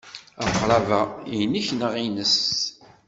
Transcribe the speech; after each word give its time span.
Aqrab-a 0.45 1.01
inek 1.39 1.67
neɣ 1.79 1.93
ines? 2.05 2.37